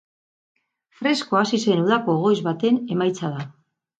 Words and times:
Fresko 1.01 1.37
hasi 1.41 1.59
zen 1.65 1.83
udako 1.85 2.17
goiz 2.23 2.39
baten 2.47 2.79
emaitza 2.97 3.33
da. 3.39 3.45